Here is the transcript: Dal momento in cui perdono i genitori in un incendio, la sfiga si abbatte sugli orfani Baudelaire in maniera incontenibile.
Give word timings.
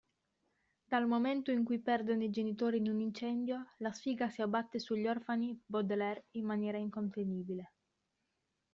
Dal 0.89 1.05
momento 1.05 1.51
in 1.51 1.63
cui 1.63 1.77
perdono 1.77 2.23
i 2.23 2.31
genitori 2.31 2.77
in 2.77 2.89
un 2.89 3.01
incendio, 3.01 3.67
la 3.77 3.91
sfiga 3.91 4.29
si 4.31 4.41
abbatte 4.41 4.79
sugli 4.79 5.05
orfani 5.07 5.61
Baudelaire 5.63 6.25
in 6.31 6.45
maniera 6.45 6.79
incontenibile. 6.79 7.71